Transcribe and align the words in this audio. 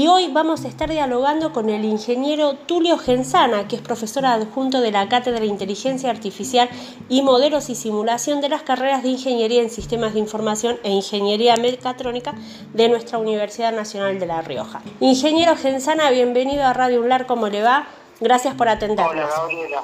y 0.00 0.08
hoy 0.08 0.28
vamos 0.28 0.64
a 0.64 0.68
estar 0.68 0.88
dialogando 0.88 1.52
con 1.52 1.68
el 1.68 1.84
ingeniero 1.84 2.54
Tulio 2.54 2.96
Genzana, 2.96 3.68
que 3.68 3.76
es 3.76 3.82
profesor 3.82 4.24
adjunto 4.24 4.80
de 4.80 4.92
la 4.92 5.10
Cátedra 5.10 5.40
de 5.40 5.46
Inteligencia 5.46 6.08
Artificial 6.08 6.70
y 7.10 7.20
Modelos 7.20 7.68
y 7.68 7.74
Simulación 7.74 8.40
de 8.40 8.48
las 8.48 8.62
carreras 8.62 9.02
de 9.02 9.10
Ingeniería 9.10 9.60
en 9.60 9.68
Sistemas 9.68 10.14
de 10.14 10.20
Información 10.20 10.78
e 10.84 10.90
Ingeniería 10.90 11.54
Mecatrónica 11.58 12.32
de 12.72 12.88
nuestra 12.88 13.18
Universidad 13.18 13.74
Nacional 13.74 14.18
de 14.18 14.24
La 14.24 14.40
Rioja. 14.40 14.80
Ingeniero 15.00 15.54
Genzana, 15.54 16.08
bienvenido 16.08 16.64
a 16.64 16.72
Radio 16.72 17.02
UNLAR, 17.02 17.26
¿cómo 17.26 17.48
le 17.48 17.60
va? 17.60 17.86
Gracias 18.20 18.54
por 18.54 18.70
atendernos. 18.70 19.12
Hola, 19.12 19.28
Gabriela. 19.36 19.82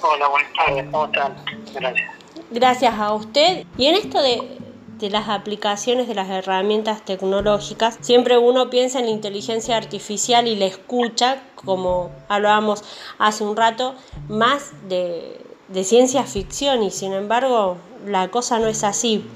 Hola, 0.00 0.28
buenas 0.28 0.52
tardes, 0.52 0.86
¿cómo 0.92 1.06
están? 1.06 1.34
Gracias. 1.74 2.10
Gracias 2.52 2.94
a 2.96 3.12
usted. 3.14 3.66
Y 3.76 3.86
en 3.86 3.96
esto 3.96 4.22
de 4.22 4.58
de 4.98 5.10
las 5.10 5.28
aplicaciones 5.28 6.08
de 6.08 6.14
las 6.14 6.28
herramientas 6.30 7.04
tecnológicas, 7.04 7.98
siempre 8.00 8.38
uno 8.38 8.70
piensa 8.70 8.98
en 8.98 9.06
la 9.06 9.10
inteligencia 9.10 9.76
artificial 9.76 10.48
y 10.48 10.56
la 10.56 10.66
escucha, 10.66 11.42
como 11.54 12.10
hablábamos 12.28 12.82
hace 13.18 13.44
un 13.44 13.56
rato, 13.56 13.94
más 14.28 14.72
de, 14.88 15.38
ciencia 15.84 16.22
ficción 16.22 16.82
y 16.82 16.90
sin 16.90 17.12
embargo 17.12 17.76
la 18.06 18.28
cosa 18.28 18.58
no 18.58 18.66
es 18.66 18.84
así. 18.84 19.28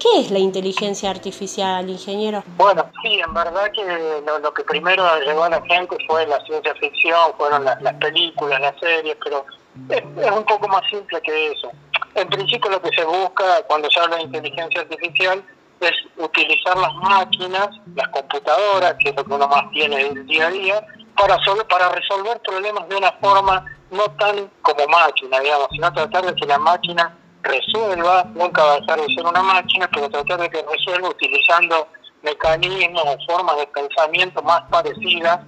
¿Qué 0.00 0.20
es 0.20 0.30
la 0.32 0.40
inteligencia 0.40 1.08
artificial, 1.08 1.88
ingeniero? 1.88 2.42
Bueno, 2.56 2.84
sí, 3.02 3.20
en 3.20 3.32
verdad 3.32 3.70
que 3.72 4.20
lo, 4.42 4.52
que 4.52 4.64
primero 4.64 5.02
llegó 5.20 5.44
a 5.44 5.50
la 5.50 5.62
gente 5.62 5.96
fue 6.08 6.26
la 6.26 6.44
ciencia 6.44 6.74
ficción, 6.74 7.32
fueron 7.38 7.64
las, 7.64 7.78
películas, 7.94 8.60
las 8.60 8.78
series, 8.80 9.16
pero 9.22 9.46
es 9.88 10.30
un 10.30 10.44
poco 10.44 10.66
más 10.68 10.82
simple 10.90 11.20
que 11.22 11.52
eso. 11.52 11.70
En 12.14 12.28
principio 12.28 12.70
lo 12.70 12.80
que 12.80 12.90
se 12.96 13.04
busca 13.04 13.62
cuando 13.66 13.90
se 13.90 14.00
habla 14.00 14.16
de 14.16 14.22
inteligencia 14.22 14.82
artificial 14.82 15.42
es 15.80 15.92
utilizar 16.16 16.76
las 16.76 16.94
máquinas, 16.94 17.68
las 17.94 18.08
computadoras, 18.08 18.94
que 19.00 19.10
es 19.10 19.16
lo 19.16 19.24
que 19.24 19.34
uno 19.34 19.48
más 19.48 19.70
tiene 19.72 20.00
el 20.00 20.26
día 20.26 20.46
a 20.46 20.50
día, 20.50 20.86
para, 21.16 21.38
para 21.68 21.88
resolver 21.90 22.40
problemas 22.42 22.88
de 22.88 22.96
una 22.96 23.12
forma 23.12 23.64
no 23.90 24.04
tan 24.18 24.50
como 24.62 24.86
máquina, 24.88 25.40
digamos, 25.40 25.68
sino 25.70 25.92
tratar 25.92 26.24
de 26.26 26.34
que 26.34 26.46
la 26.46 26.58
máquina 26.58 27.16
resuelva, 27.42 28.24
nunca 28.34 28.64
va 28.64 28.72
a 28.72 28.80
dejar 28.80 29.00
de 29.00 29.14
ser 29.14 29.26
una 29.26 29.42
máquina, 29.42 29.88
pero 29.92 30.08
tratar 30.08 30.40
de 30.40 30.50
que 30.50 30.64
resuelva 30.70 31.08
utilizando 31.08 31.88
mecanismos 32.22 33.02
o 33.04 33.16
formas 33.26 33.56
de 33.58 33.66
pensamiento 33.68 34.42
más 34.42 34.62
parecidas 34.70 35.40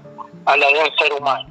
a 0.45 0.57
la 0.57 0.67
de 0.67 0.81
un 0.81 0.99
ser 0.99 1.13
humano. 1.19 1.49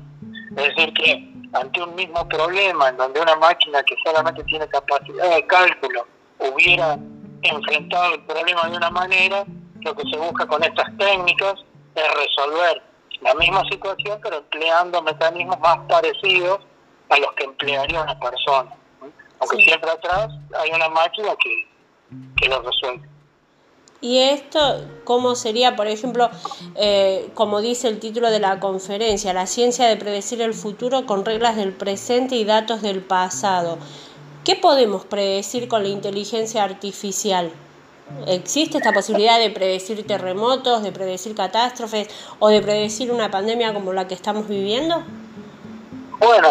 Es 0.55 0.75
decir, 0.75 0.93
que 0.93 1.34
ante 1.55 1.81
un 1.81 1.95
mismo 1.95 2.27
problema 2.27 2.89
en 2.89 2.97
donde 2.97 3.21
una 3.21 3.35
máquina 3.37 3.81
que 3.83 3.95
solamente 4.03 4.43
tiene 4.43 4.67
capacidad 4.67 5.29
de 5.29 5.47
cálculo 5.47 6.05
hubiera 6.39 6.97
enfrentado 7.41 8.13
el 8.13 8.23
problema 8.23 8.69
de 8.69 8.77
una 8.77 8.89
manera, 8.89 9.45
lo 9.81 9.95
que 9.95 10.03
se 10.09 10.17
busca 10.17 10.45
con 10.45 10.63
estas 10.63 10.85
técnicas 10.97 11.55
es 11.95 12.13
resolver 12.15 12.83
la 13.21 13.33
misma 13.35 13.63
situación 13.71 14.19
pero 14.21 14.37
empleando 14.37 15.01
mecanismos 15.01 15.59
más 15.61 15.77
parecidos 15.87 16.59
a 17.09 17.19
los 17.19 17.31
que 17.33 17.45
emplearía 17.45 18.01
una 18.01 18.19
persona. 18.19 18.71
Aunque 19.39 19.57
siempre 19.57 19.89
atrás 19.89 20.27
hay 20.59 20.71
una 20.71 20.89
máquina 20.89 21.35
que, 21.41 21.67
que 22.37 22.49
lo 22.49 22.61
resuelve. 22.61 23.07
Y 24.01 24.19
esto, 24.19 24.59
¿cómo 25.03 25.35
sería, 25.35 25.75
por 25.75 25.87
ejemplo, 25.87 26.29
eh, 26.75 27.29
como 27.33 27.61
dice 27.61 27.87
el 27.87 27.99
título 27.99 28.29
de 28.29 28.39
la 28.39 28.59
conferencia, 28.59 29.33
la 29.33 29.47
ciencia 29.47 29.87
de 29.87 29.95
predecir 29.95 30.41
el 30.41 30.53
futuro 30.53 31.05
con 31.05 31.23
reglas 31.25 31.55
del 31.55 31.71
presente 31.71 32.35
y 32.35 32.43
datos 32.43 32.81
del 32.81 33.01
pasado? 33.01 33.77
¿Qué 34.43 34.55
podemos 34.55 35.05
predecir 35.05 35.67
con 35.67 35.83
la 35.83 35.89
inteligencia 35.89 36.63
artificial? 36.63 37.51
¿Existe 38.27 38.77
esta 38.77 38.91
posibilidad 38.91 39.39
de 39.39 39.49
predecir 39.49 40.05
terremotos, 40.05 40.83
de 40.83 40.91
predecir 40.91 41.33
catástrofes 41.33 42.07
o 42.37 42.49
de 42.49 42.61
predecir 42.61 43.11
una 43.11 43.31
pandemia 43.31 43.73
como 43.73 43.93
la 43.93 44.07
que 44.07 44.13
estamos 44.13 44.47
viviendo? 44.47 45.03
Bueno, 46.19 46.49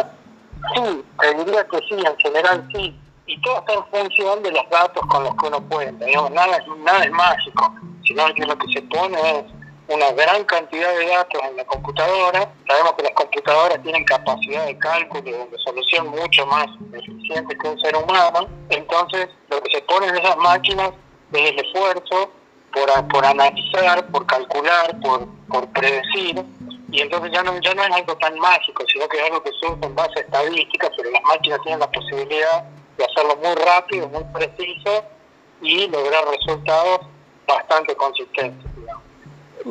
sí, 0.75 1.05
diría 1.39 1.65
que 1.69 1.79
sí, 1.79 1.95
en 1.95 2.17
general 2.17 2.69
sí 2.75 2.97
y 3.27 3.41
todo 3.41 3.59
está 3.59 3.75
en 3.75 3.87
función 3.87 4.43
de 4.43 4.53
los 4.53 4.69
datos 4.71 5.03
con 5.09 5.25
los 5.25 5.35
que 5.37 5.47
uno 5.47 5.69
cuenta. 5.69 6.05
Digamos, 6.05 6.31
nada, 6.33 6.59
nada 6.79 7.05
es 7.05 7.11
mágico, 7.11 7.75
sino 8.05 8.35
que 8.35 8.45
lo 8.45 8.57
que 8.59 8.73
se 8.73 8.83
pone 8.83 9.19
es 9.39 9.45
una 9.89 10.11
gran 10.13 10.45
cantidad 10.45 10.93
de 10.99 11.07
datos 11.07 11.41
en 11.43 11.57
la 11.57 11.65
computadora. 11.65 12.53
Sabemos 12.67 12.93
que 12.93 13.03
las 13.03 13.13
computadoras 13.13 13.83
tienen 13.83 14.05
capacidad 14.05 14.67
de 14.67 14.79
cálculo 14.79 15.23
y 15.27 15.33
de 15.33 15.47
resolución 15.51 16.09
mucho 16.09 16.47
más 16.47 16.67
eficiente 16.93 17.57
que 17.57 17.69
un 17.69 17.81
ser 17.81 17.97
humano. 17.97 18.49
Entonces, 18.69 19.29
lo 19.49 19.63
que 19.63 19.71
se 19.71 19.83
pone 19.83 20.09
en 20.09 20.17
esas 20.17 20.37
máquinas 20.37 20.91
es 21.33 21.51
el 21.51 21.59
esfuerzo 21.59 22.31
por, 22.73 23.09
por 23.09 23.25
analizar, 23.25 24.07
por 24.09 24.27
calcular, 24.27 25.01
por, 25.01 25.27
por 25.49 25.67
predecir. 25.73 26.45
Y 26.91 27.01
entonces 27.01 27.33
ya 27.33 27.43
no, 27.43 27.59
ya 27.61 27.75
no 27.75 27.83
es 27.83 27.91
algo 27.91 28.17
tan 28.19 28.39
mágico, 28.39 28.85
sino 28.93 29.09
que 29.09 29.17
es 29.17 29.25
algo 29.25 29.43
que 29.43 29.51
usa 29.51 29.77
en 29.83 29.95
base 29.95 30.19
a 30.19 30.23
estadísticas, 30.23 30.91
pero 30.97 31.11
las 31.11 31.23
máquinas 31.23 31.61
tienen 31.63 31.81
la 31.81 31.91
posibilidad 31.91 32.65
de 32.97 33.05
hacerlo 33.05 33.37
muy 33.37 33.55
rápido, 33.65 34.09
muy 34.09 34.25
preciso 34.25 35.05
y 35.61 35.89
lograr 35.89 36.25
resultados 36.29 37.01
bastante 37.47 37.95
consistentes. 37.97 38.71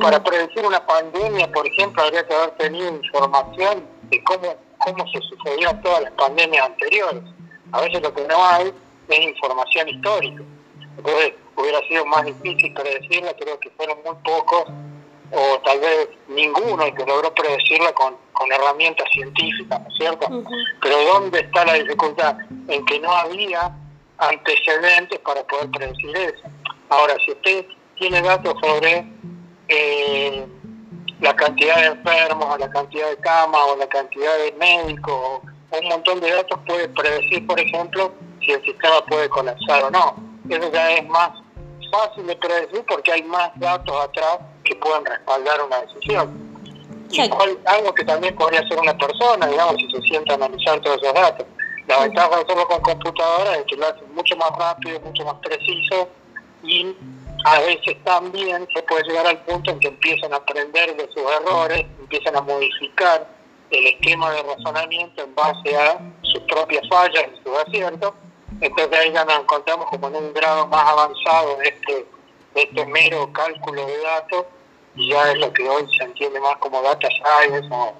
Para 0.02 0.24
predecir 0.24 0.66
una 0.66 0.86
pandemia, 0.86 1.52
por 1.52 1.68
ejemplo, 1.68 2.04
habría 2.04 2.26
que 2.26 2.34
haber 2.34 2.52
tenido 2.52 2.88
información 2.90 3.88
de 4.10 4.24
cómo, 4.24 4.56
cómo 4.80 5.08
se 5.12 5.20
sucedieron 5.22 5.82
todas 5.82 6.04
las 6.04 6.12
pandemias 6.14 6.66
anteriores. 6.66 7.24
A 7.72 7.82
veces 7.82 8.02
lo 8.02 8.14
que 8.14 8.26
no 8.28 8.44
hay 8.46 8.74
es 9.10 9.20
información 9.20 9.90
histórica. 9.90 10.44
Entonces 10.98 11.34
hubiera 11.56 11.80
sido 11.88 12.06
más 12.06 12.26
difícil 12.26 12.74
predecirla, 12.74 13.34
creo 13.34 13.60
que 13.60 13.70
fueron 13.72 13.98
muy 14.04 14.16
pocos 14.24 14.66
o 15.34 15.60
tal 15.62 15.80
vez 15.80 16.10
ninguno 16.28 16.84
el 16.84 16.94
que 16.94 17.06
logró 17.06 17.34
predecirla 17.34 17.92
con, 17.94 18.16
con 18.34 18.52
herramientas 18.52 19.08
científicas, 19.12 19.82
¿no 19.82 19.88
es 19.88 19.96
cierto? 19.98 20.28
Pero 20.82 20.96
¿dónde 21.06 21.40
está 21.40 21.66
la 21.66 21.74
dificultad? 21.74 22.38
En 22.68 22.86
que 22.86 23.00
no 23.00 23.12
había 23.12 23.76
antecedentes 24.20 25.20
para 25.20 25.44
poder 25.44 25.72
predecir 25.72 26.16
eso. 26.16 26.44
Ahora, 26.90 27.16
si 27.26 27.32
usted 27.32 27.66
tiene 27.96 28.22
datos 28.22 28.54
sobre 28.62 29.08
eh, 29.70 30.46
la 31.20 31.36
cantidad 31.36 31.78
de 31.78 31.86
enfermos, 31.88 32.46
o 32.54 32.58
la 32.58 32.70
cantidad 32.70 33.10
de 33.10 33.18
camas, 33.18 33.62
o 33.70 33.76
la 33.76 33.88
cantidad 33.88 34.38
de 34.38 34.52
médicos, 34.54 35.42
o 35.72 35.80
un 35.82 35.88
montón 35.88 36.20
de 36.20 36.30
datos, 36.30 36.60
puede 36.68 36.88
predecir, 36.90 37.48
por 37.48 37.60
ejemplo, 37.60 38.14
si 38.42 38.52
el 38.52 38.64
sistema 38.64 39.04
puede 39.08 39.28
colapsar 39.30 39.86
o 39.86 39.90
no. 39.90 40.16
Eso 40.48 40.72
ya 40.72 40.92
es 40.92 41.08
más 41.08 41.32
fácil 41.92 42.28
de 42.28 42.36
predecir 42.36 42.84
porque 42.88 43.14
hay 43.14 43.24
más 43.24 43.50
datos 43.56 43.96
atrás 44.04 44.40
que 44.64 44.76
puedan 44.76 45.06
respaldar 45.06 45.62
una 45.64 45.82
decisión. 45.82 46.54
algo 47.66 47.94
que 47.94 48.06
también 48.06 48.36
podría 48.36 48.68
ser 48.68 48.80
una 48.80 48.98
persona, 48.98 49.48
digamos, 49.48 49.76
si 49.78 49.90
se 49.92 50.02
sienta 50.02 50.34
a 50.34 50.36
analizar 50.36 50.80
todos 50.82 51.02
esos 51.02 51.14
datos. 51.14 51.46
La 51.88 52.00
ventaja 52.00 52.30
de 52.30 52.42
hacerlo 52.44 52.68
con 52.68 52.82
computadora 52.82 53.58
es 53.58 53.66
que 53.66 53.76
lo 53.76 53.88
hacen 53.88 54.14
mucho 54.16 54.36
más 54.38 54.52
rápido, 54.58 55.00
mucho 55.02 55.26
más 55.26 55.36
preciso 55.36 56.08
y 56.64 56.96
a 57.46 57.60
veces 57.60 58.02
también 58.06 58.66
se 58.74 58.82
puede 58.84 59.04
llegar 59.04 59.28
al 59.28 59.38
punto 59.44 59.72
en 59.72 59.80
que 59.80 59.90
empiezan 59.90 60.34
a 60.34 60.38
aprender 60.38 60.96
de 60.96 61.10
sus 61.14 61.24
errores, 61.42 61.86
empiezan 62.00 62.38
a 62.38 62.42
modificar 62.42 63.28
el 63.70 63.88
esquema 63.88 64.32
de 64.32 64.44
razonamiento 64.44 65.24
en 65.24 65.36
base 65.36 65.76
a 65.76 66.00
sus 66.22 66.40
propias 66.44 66.88
fallas 66.88 67.26
y 67.34 67.44
sus 67.44 67.58
aciertos. 67.58 68.14
Entonces 68.62 69.00
ahí 69.00 69.12
ya 69.12 69.26
nos 69.26 69.40
encontramos 69.40 69.88
como 69.90 70.08
en 70.08 70.16
un 70.16 70.34
grado 70.34 70.68
más 70.68 70.88
avanzado 70.88 71.58
de 71.58 71.68
este 71.68 72.06
este 72.56 72.86
mero 72.86 73.32
cálculo 73.34 73.86
de 73.86 73.98
datos 74.00 74.46
y 74.96 75.10
ya 75.10 75.32
es 75.32 75.40
lo 75.40 75.52
que 75.54 75.68
hoy 75.68 75.88
se 75.98 76.04
entiende 76.04 76.40
más 76.40 76.58
como 76.58 76.82
data 76.82 77.08
science 77.10 77.68
o, 77.72 77.94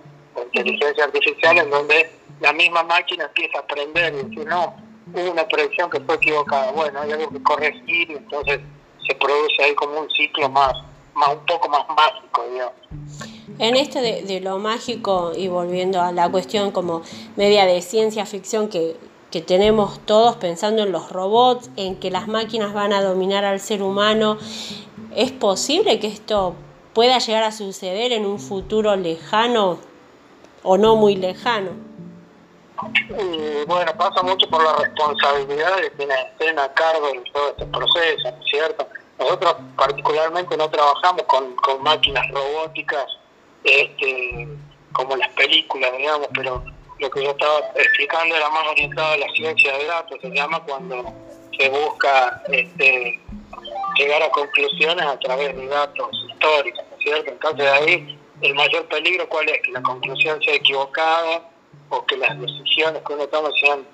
inteligencia 0.54 1.04
artificial, 1.06 1.58
en 1.58 1.70
donde 1.70 2.12
la 2.40 2.54
misma 2.54 2.84
máquina 2.84 3.26
empieza 3.26 3.60
a 3.60 3.62
aprender 3.62 4.14
y 4.14 4.24
decir, 4.24 4.46
no, 4.48 4.76
hubo 5.14 5.32
una 5.32 5.48
predicción 5.48 5.90
que 5.90 6.00
fue 6.02 6.16
equivocada, 6.16 6.72
bueno, 6.72 7.02
hay 7.02 7.12
algo 7.12 7.30
que 7.30 7.44
corregir 7.44 8.12
y 8.12 8.14
entonces 8.16 8.60
se 9.08 9.16
produce 9.16 9.64
ahí 9.64 9.76
como 9.76 10.02
un 10.02 10.10
ciclo 10.10 10.50
más, 10.50 10.74
más 11.14 11.30
un 11.30 11.46
poco 11.46 11.70
más 11.70 11.88
mágico, 11.96 12.44
digamos. 12.52 12.74
En 13.60 13.76
esto 13.76 14.02
de, 14.02 14.24
de 14.24 14.40
lo 14.40 14.58
mágico 14.58 15.34
y 15.36 15.48
volviendo 15.48 16.02
a 16.02 16.12
la 16.12 16.30
cuestión 16.30 16.72
como 16.72 17.04
media 17.36 17.66
de 17.66 17.82
ciencia 17.82 18.26
ficción 18.26 18.70
que 18.70 18.96
que 19.34 19.42
tenemos 19.42 20.00
todos 20.06 20.36
pensando 20.36 20.84
en 20.84 20.92
los 20.92 21.12
robots, 21.12 21.72
en 21.76 22.00
que 22.00 22.12
las 22.12 22.28
máquinas 22.28 22.72
van 22.72 22.94
a 22.94 23.02
dominar 23.02 23.44
al 23.46 23.60
ser 23.60 23.82
humano. 23.82 24.38
¿Es 25.16 25.32
posible 25.32 26.00
que 26.00 26.06
esto 26.06 26.54
pueda 26.94 27.18
llegar 27.18 27.44
a 27.44 27.52
suceder 27.52 28.12
en 28.12 28.28
un 28.28 28.38
futuro 28.38 28.96
lejano 28.96 29.80
o 30.62 30.78
no 30.78 30.96
muy 30.98 31.16
lejano? 31.16 31.72
bueno, 33.66 33.92
pasa 33.98 34.22
mucho 34.22 34.48
por 34.52 34.64
la 34.64 34.76
responsabilidad 34.76 35.78
de 35.78 35.92
quienes 35.94 36.18
estén 36.28 36.60
a 36.60 36.72
cargo 36.74 37.08
de 37.08 37.24
todo 37.32 37.50
este 37.50 37.66
proceso, 37.66 38.30
¿cierto? 38.52 38.88
Nosotros 39.18 39.56
particularmente 39.76 40.56
no 40.58 40.70
trabajamos 40.70 41.24
con, 41.24 41.56
con 41.56 41.82
máquinas 41.82 42.24
robóticas 42.30 43.06
este, 43.64 44.48
como 44.92 45.16
las 45.16 45.30
películas, 45.30 45.92
digamos, 45.98 46.28
pero 46.36 46.64
lo 47.00 47.10
que 47.10 47.24
yo 47.24 47.32
estaba 47.32 47.60
explicando 47.76 48.36
era 48.36 48.50
más 48.50 48.68
orientado 48.68 49.14
a 49.14 49.18
la 49.18 49.28
ciencia 49.34 49.78
de 49.78 49.86
datos, 49.86 50.20
se 50.22 50.30
llama 50.30 50.64
cuando 50.64 51.14
se 51.58 51.70
busca 51.70 52.42
este, 52.50 53.20
llegar 53.98 54.24
a 54.24 54.30
conclusiones 54.30 55.06
a 55.06 55.20
través 55.20 55.56
de 55.56 55.68
datos 55.68 56.10
históricos, 56.30 56.84
¿no 56.90 56.98
es 56.98 57.04
cierto? 57.04 57.32
Entonces 57.32 57.68
ahí 57.68 58.20
el 58.42 58.56
mayor 58.56 58.86
peligro 58.88 59.28
cuál 59.30 59.50
es, 59.50 59.62
que 59.62 59.72
la 59.72 59.82
conclusión 59.82 60.42
sea 60.44 60.56
equivocada 60.56 61.50
o 61.90 62.06
que 62.06 62.18
las 62.18 62.40
decisiones 62.40 63.02
que 63.06 63.14
uno 63.14 63.28
toma 63.28 63.50
sean, 63.62 63.86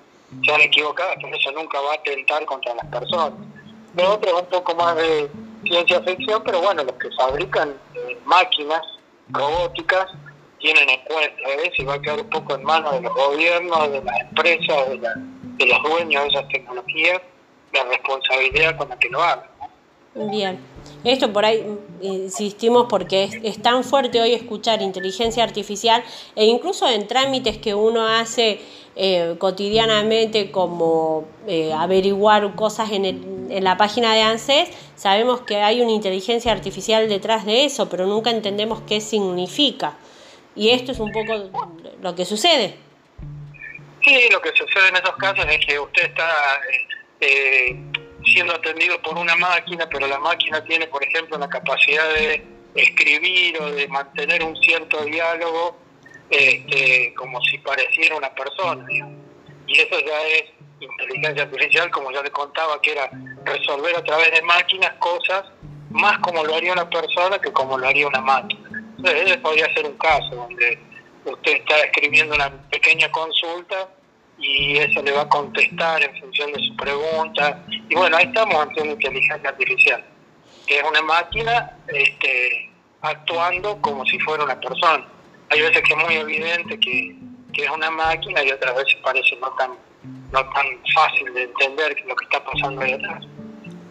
sean 0.44 0.60
equivocadas, 0.60 1.16
pero 1.22 1.36
eso 1.36 1.52
nunca 1.52 1.80
va 1.80 1.92
a 1.92 1.96
atentar 1.96 2.44
contra 2.46 2.74
las 2.74 2.86
personas. 2.86 3.38
Lo 3.94 4.14
otro 4.14 4.30
es 4.30 4.42
un 4.42 4.48
poco 4.48 4.74
más 4.74 4.96
de 4.96 5.30
ciencia 5.64 6.00
ficción, 6.02 6.42
pero 6.44 6.60
bueno, 6.60 6.84
los 6.84 6.94
que 6.94 7.10
fabrican 7.16 7.74
eh, 7.94 8.18
máquinas 8.24 8.82
robóticas 9.28 10.06
tienen 10.60 10.88
en 10.88 11.00
cuenta, 11.00 11.42
¿ves? 11.56 11.70
Y 11.78 11.84
va 11.84 11.94
a 11.94 12.00
quedar 12.00 12.20
un 12.20 12.30
poco 12.30 12.54
en 12.54 12.62
manos 12.62 12.92
de 12.92 13.00
los 13.00 13.14
gobiernos, 13.14 13.92
de 13.92 14.02
las 14.02 14.20
empresas, 14.20 14.88
de, 14.90 15.00
de 15.42 15.66
los 15.66 15.82
dueños 15.82 16.22
de 16.22 16.28
esas 16.28 16.48
tecnologías, 16.48 17.20
la 17.72 17.84
responsabilidad 17.84 18.76
con 18.76 18.88
la 18.88 18.98
que 18.98 19.08
lo 19.08 19.22
hagan. 19.22 19.50
Bien, 20.12 20.58
esto 21.04 21.32
por 21.32 21.44
ahí 21.44 21.64
insistimos 22.02 22.86
porque 22.90 23.30
es, 23.44 23.62
tan 23.62 23.84
fuerte 23.84 24.20
hoy 24.20 24.32
escuchar 24.32 24.82
inteligencia 24.82 25.44
artificial 25.44 26.02
e 26.34 26.46
incluso 26.46 26.88
en 26.88 27.06
trámites 27.06 27.58
que 27.58 27.76
uno 27.76 28.04
hace 28.08 28.60
eh, 28.96 29.36
cotidianamente 29.38 30.50
como 30.50 31.26
eh, 31.46 31.72
averiguar 31.72 32.56
cosas 32.56 32.90
en, 32.90 33.04
en 33.04 33.64
la 33.64 33.76
página 33.76 34.12
de 34.12 34.22
ANSES, 34.22 34.70
sabemos 34.96 35.42
que 35.42 35.58
hay 35.58 35.80
una 35.80 35.92
inteligencia 35.92 36.50
artificial 36.50 37.08
detrás 37.08 37.46
de 37.46 37.64
eso, 37.64 37.88
pero 37.88 38.06
nunca 38.06 38.30
entendemos 38.30 38.80
qué 38.82 39.00
significa. 39.00 39.96
Y 40.54 40.70
esto 40.70 40.92
es 40.92 40.98
un 40.98 41.12
poco 41.12 41.50
lo 42.02 42.14
que 42.14 42.24
sucede. 42.24 42.76
Sí, 44.04 44.28
lo 44.30 44.40
que 44.40 44.50
sucede 44.50 44.88
en 44.88 44.96
esos 44.96 45.16
casos 45.16 45.46
es 45.48 45.64
que 45.66 45.78
usted 45.78 46.04
está... 46.04 46.60
Eh, 47.20 47.76
siendo 48.24 48.54
atendido 48.54 49.00
por 49.02 49.16
una 49.16 49.34
máquina, 49.36 49.88
pero 49.88 50.06
la 50.06 50.18
máquina 50.18 50.62
tiene, 50.64 50.86
por 50.86 51.02
ejemplo, 51.02 51.38
la 51.38 51.48
capacidad 51.48 52.08
de 52.14 52.44
escribir 52.74 53.60
o 53.60 53.70
de 53.72 53.88
mantener 53.88 54.42
un 54.44 54.56
cierto 54.56 55.04
diálogo 55.04 55.76
este, 56.28 57.12
como 57.14 57.40
si 57.42 57.58
pareciera 57.58 58.16
una 58.16 58.32
persona. 58.34 58.86
Y 59.66 59.78
eso 59.78 59.98
ya 60.00 60.22
es 60.28 60.44
inteligencia 60.80 61.42
artificial, 61.44 61.90
como 61.90 62.10
ya 62.12 62.22
le 62.22 62.30
contaba, 62.30 62.80
que 62.80 62.92
era 62.92 63.10
resolver 63.44 63.96
a 63.96 64.04
través 64.04 64.30
de 64.32 64.42
máquinas 64.42 64.92
cosas 64.98 65.44
más 65.90 66.18
como 66.20 66.44
lo 66.44 66.54
haría 66.54 66.72
una 66.72 66.88
persona 66.88 67.38
que 67.40 67.52
como 67.52 67.76
lo 67.76 67.86
haría 67.86 68.06
una 68.06 68.20
máquina. 68.20 68.69
Ese 69.04 69.38
podría 69.38 69.72
ser 69.74 69.86
un 69.86 69.96
caso 69.96 70.34
donde 70.34 70.78
usted 71.24 71.52
está 71.52 71.78
escribiendo 71.80 72.34
una 72.34 72.50
pequeña 72.70 73.10
consulta 73.10 73.88
y 74.38 74.78
eso 74.78 75.02
le 75.02 75.12
va 75.12 75.22
a 75.22 75.28
contestar 75.28 76.02
en 76.02 76.18
función 76.18 76.52
de 76.52 76.60
su 76.60 76.76
pregunta. 76.76 77.62
Y 77.88 77.94
bueno, 77.94 78.16
ahí 78.16 78.24
estamos 78.24 78.54
ante 78.56 78.82
una 78.82 78.92
inteligencia 78.92 79.50
artificial, 79.50 80.04
que 80.66 80.78
es 80.78 80.82
una 80.82 81.02
máquina 81.02 81.76
este, 81.88 82.70
actuando 83.02 83.80
como 83.80 84.04
si 84.06 84.18
fuera 84.20 84.44
una 84.44 84.58
persona. 84.58 85.06
Hay 85.50 85.60
veces 85.60 85.82
que 85.82 85.92
es 85.92 85.98
muy 85.98 86.14
evidente 86.16 86.78
que, 86.78 87.16
que 87.52 87.64
es 87.64 87.70
una 87.70 87.90
máquina 87.90 88.42
y 88.42 88.50
otras 88.50 88.76
veces 88.76 88.96
parece 89.02 89.36
no 89.36 89.50
tan, 89.52 89.72
no 90.32 90.40
tan 90.50 90.66
fácil 90.94 91.32
de 91.34 91.42
entender 91.42 91.96
lo 92.06 92.16
que 92.16 92.24
está 92.24 92.44
pasando 92.44 92.80
ahí 92.82 92.92
atrás. 92.92 93.24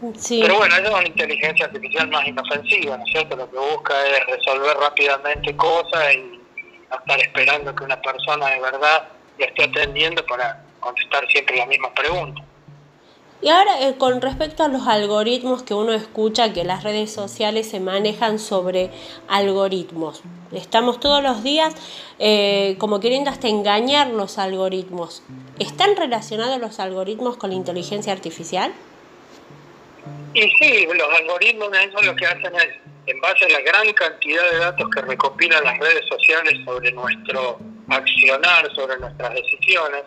Pero 0.01 0.56
bueno, 0.56 0.75
esa 0.75 0.88
es 0.88 0.94
una 0.94 1.07
inteligencia 1.07 1.66
artificial 1.66 2.07
más 2.07 2.25
inofensiva, 2.28 2.98
¿no 2.98 3.04
es 3.04 3.12
cierto? 3.12 3.36
Lo 3.36 3.50
que 3.50 3.57
busca 3.57 3.94
es 4.07 4.25
resolver 4.28 4.78
rápidamente 4.78 5.56
cosas 5.56 6.13
y 6.13 6.40
no 6.90 6.98
estar 6.98 7.19
esperando 7.19 7.75
que 7.75 7.84
una 7.84 8.01
persona 8.01 8.48
de 8.48 8.60
verdad 8.62 9.10
le 9.38 9.46
esté 9.46 9.63
atendiendo 9.66 10.25
para 10.25 10.63
contestar 10.80 11.28
siempre 11.28 11.57
la 11.57 11.66
misma 11.66 11.94
pregunta. 11.94 12.42
Y 13.42 13.48
ahora, 13.48 13.88
eh, 13.88 13.96
con 13.98 14.19
respecto 14.19 14.63
a 14.63 14.68
los 14.68 14.86
algoritmos 14.86 15.63
que 15.63 15.74
uno 15.74 15.94
escucha 15.94 16.51
que 16.51 16.66
las 16.66 16.84
redes 16.84 17.12
sociales 17.13 17.69
se 17.69 17.80
manejan 17.80 18.38
sobre 18.38 18.92
algoritmos, 19.30 20.22
estamos 20.51 21.00
todos 21.00 21.24
los 21.24 21.42
días 21.42 21.74
eh, 22.19 22.75
como 22.80 23.00
queriendo 23.00 23.30
hasta 23.30 23.48
engañar 23.48 24.07
los 24.07 24.38
algoritmos. 24.38 25.24
¿Están 25.57 25.96
relacionados 25.96 26.60
los 26.60 26.81
algoritmos 26.81 27.38
con 27.38 27.51
la 27.51 27.56
inteligencia 27.56 28.12
artificial? 28.12 28.74
Y 30.34 30.42
sí, 30.42 30.88
los 30.94 31.19
algoritmos 31.19 31.69
eso 31.78 32.01
lo 32.01 32.16
que 32.16 32.25
hacen 32.25 32.54
es, 32.56 32.69
en 33.07 33.19
base 33.22 33.46
a 33.46 33.50
la 33.50 33.62
gran 33.62 33.92
cantidad 33.94 34.51
de 34.51 34.57
datos 34.60 34.88
que 34.94 35.01
recopilan 35.01 35.63
las 35.63 35.80
redes 35.80 36.06
sociales 36.07 36.54
sobre 36.66 36.92
nuestro 36.92 37.60
accionar 37.90 38.74
sobre 38.75 39.00
nuestras 39.00 39.34
decisiones, 39.34 40.04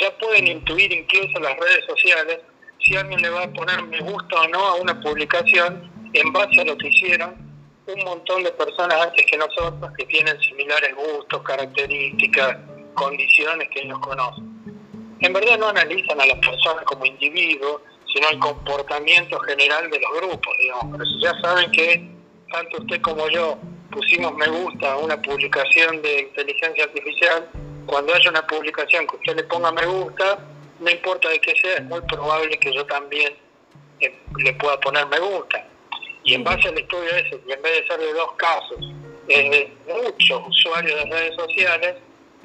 ya 0.00 0.16
pueden 0.18 0.46
intuir 0.46 0.92
incluso 0.92 1.38
las 1.40 1.56
redes 1.58 1.84
sociales 1.86 2.38
si 2.80 2.96
alguien 2.96 3.20
le 3.20 3.30
va 3.30 3.42
a 3.42 3.52
poner 3.52 3.82
me 3.82 4.00
gusta 4.00 4.40
o 4.40 4.48
no 4.48 4.64
a 4.64 4.74
una 4.76 4.98
publicación 5.00 5.90
en 6.12 6.32
base 6.32 6.60
a 6.60 6.64
lo 6.64 6.78
que 6.78 6.88
hicieron 6.88 7.48
un 7.86 8.04
montón 8.04 8.44
de 8.44 8.52
personas 8.52 9.06
antes 9.06 9.26
que 9.26 9.36
nosotros 9.36 9.90
que 9.96 10.04
tienen 10.06 10.38
similares 10.40 10.94
gustos, 10.94 11.42
características, 11.42 12.58
condiciones 12.94 13.68
que 13.70 13.80
ellos 13.80 13.98
conocen. 14.00 14.46
En 15.20 15.32
verdad 15.32 15.58
no 15.58 15.68
analizan 15.68 16.20
a 16.20 16.26
las 16.26 16.38
personas 16.38 16.84
como 16.84 17.06
individuos, 17.06 17.80
sino 18.12 18.28
el 18.30 18.38
comportamiento 18.38 19.38
general 19.40 19.90
de 19.90 20.00
los 20.00 20.20
grupos, 20.20 20.54
digamos. 20.58 20.86
Pero 20.92 21.04
si 21.06 21.20
ya 21.20 21.40
saben 21.40 21.70
que 21.72 22.08
tanto 22.50 22.78
usted 22.78 23.00
como 23.02 23.28
yo 23.28 23.58
pusimos 23.90 24.34
me 24.34 24.48
gusta 24.48 24.92
a 24.92 24.96
una 24.96 25.20
publicación 25.20 26.00
de 26.02 26.20
inteligencia 26.20 26.84
artificial, 26.84 27.48
cuando 27.86 28.14
haya 28.14 28.30
una 28.30 28.46
publicación 28.46 29.06
que 29.06 29.16
usted 29.16 29.36
le 29.36 29.44
ponga 29.44 29.72
me 29.72 29.86
gusta, 29.86 30.38
no 30.78 30.90
importa 30.90 31.28
de 31.28 31.40
qué 31.40 31.54
sea, 31.60 31.76
es 31.76 31.84
muy 31.84 32.00
probable 32.02 32.58
que 32.58 32.72
yo 32.72 32.84
también 32.86 33.34
eh, 34.00 34.14
le 34.36 34.52
pueda 34.54 34.78
poner 34.80 35.06
me 35.06 35.18
gusta. 35.18 35.66
Y 36.24 36.34
en 36.34 36.44
base 36.44 36.68
al 36.68 36.78
estudio 36.78 37.10
ese, 37.16 37.40
y 37.46 37.52
en 37.52 37.62
vez 37.62 37.80
de 37.80 37.86
ser 37.86 38.00
de 38.00 38.12
dos 38.12 38.32
casos, 38.36 38.78
es 39.28 39.50
de 39.50 39.72
muchos 39.86 40.48
usuarios 40.48 41.04
de 41.04 41.10
redes 41.10 41.36
sociales, 41.36 41.96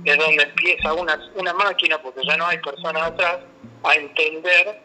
es 0.06 0.18
donde 0.18 0.44
empieza 0.44 0.94
una, 0.94 1.20
una 1.36 1.54
máquina, 1.54 2.02
porque 2.02 2.22
ya 2.26 2.38
no 2.38 2.48
hay 2.48 2.58
personas 2.60 3.04
atrás, 3.04 3.40
a 3.84 3.96
entender 3.96 4.82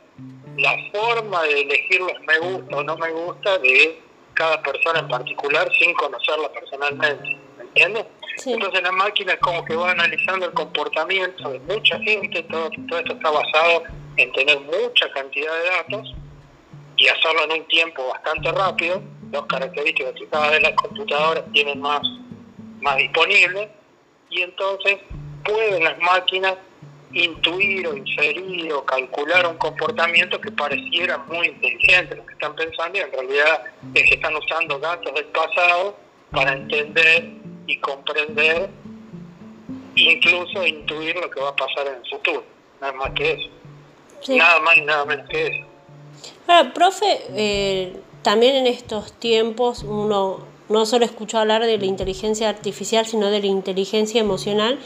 la 0.59 0.77
forma 0.93 1.43
de 1.45 1.61
elegir 1.61 2.01
los 2.01 2.21
me 2.27 2.39
gusta 2.39 2.77
o 2.77 2.83
no 2.83 2.97
me 2.97 3.11
gusta 3.13 3.59
de 3.59 4.01
cada 4.35 4.61
persona 4.63 5.01
en 5.01 5.09
particular 5.09 5.69
sin 5.79 5.95
conocerla 5.95 6.53
personalmente, 6.53 7.39
¿me 7.57 7.65
entiendes? 7.65 8.07
Entonces 8.45 8.83
la 8.83 8.93
máquina 8.93 9.33
es 9.33 9.41
como 9.41 9.65
que 9.65 9.75
va 9.75 9.91
analizando 9.91 10.47
el 10.47 10.53
comportamiento 10.53 11.51
de 11.51 11.59
mucha 11.61 11.99
gente, 12.01 12.43
todo, 12.45 12.71
todo 12.89 12.99
esto 12.99 13.13
está 13.15 13.31
basado 13.31 13.83
en 14.17 14.33
tener 14.33 14.61
mucha 14.61 15.11
cantidad 15.13 15.53
de 15.53 15.71
datos 15.71 16.15
y 16.97 17.09
hacerlo 17.09 17.45
en 17.45 17.61
un 17.61 17.69
tiempo 17.69 18.09
bastante 18.09 18.51
rápido, 18.53 19.03
dos 19.31 19.47
características 19.47 20.13
que 20.15 20.27
cada 20.29 20.51
vez 20.51 20.63
las 20.63 20.73
computadoras 20.73 21.45
tienen 21.53 21.81
más, 21.81 22.01
más 22.81 22.97
disponibles, 22.97 23.69
y 24.31 24.43
entonces 24.43 24.99
pueden 25.45 25.85
las 25.85 25.99
máquinas 25.99 26.57
intuir 27.13 27.87
o 27.87 27.97
inferir 27.97 28.73
o 28.73 28.85
calcular 28.85 29.47
un 29.47 29.57
comportamiento 29.57 30.41
que 30.41 30.51
pareciera 30.53 31.19
muy 31.19 31.49
inteligente 31.49 32.17
lo 32.17 32.27
que 32.27 32.33
están 32.35 32.55
pensando 32.55 32.99
y 32.99 33.01
en 33.01 33.13
realidad 33.13 33.63
es 33.95 34.03
que 34.03 34.15
están 34.15 34.37
usando 34.37 34.79
datos 34.79 35.15
del 35.15 35.25
pasado 35.27 35.97
para 36.31 36.53
entender 36.53 37.31
y 37.67 37.79
comprender 37.79 38.71
incluso 39.95 40.67
intuir 40.67 41.17
lo 41.17 41.31
que 41.31 41.41
va 41.41 41.51
a 41.51 41.57
pasar 41.57 41.87
en 41.87 41.95
el 41.97 42.11
futuro. 42.11 42.45
Nada 42.81 42.93
más 42.93 43.11
que 43.13 43.33
eso. 43.33 43.49
Nada 44.37 44.61
más 44.61 44.77
y 44.77 44.81
nada 44.83 45.05
menos 45.05 45.29
que 45.29 45.47
eso. 45.47 45.67
Ahora, 46.47 46.73
profe 46.73 47.21
eh, 47.35 47.97
también 48.23 48.57
en 48.57 48.67
estos 48.67 49.13
tiempos 49.13 49.83
uno 49.83 50.47
no 50.69 50.87
solo 50.87 51.05
escuchó 51.05 51.39
hablar 51.39 51.65
de 51.65 51.79
la 51.79 51.87
inteligencia 51.87 52.49
artificial 52.49 53.07
sino 53.07 53.31
de 53.31 53.41
la 53.41 53.47
inteligencia 53.47 54.21
emocional 54.21 54.79